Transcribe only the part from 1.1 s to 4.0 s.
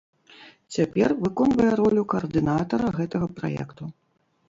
выконвае ролю каардынатара гэтага праекту.